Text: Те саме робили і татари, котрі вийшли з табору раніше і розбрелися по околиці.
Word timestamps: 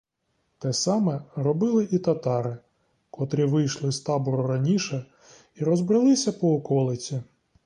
Те 0.59 0.73
саме 0.73 1.21
робили 1.35 1.87
і 1.91 1.99
татари, 1.99 2.57
котрі 3.11 3.45
вийшли 3.45 3.91
з 3.91 3.99
табору 3.99 4.47
раніше 4.47 5.05
і 5.55 5.63
розбрелися 5.63 6.31
по 6.31 6.53
околиці. 6.55 7.21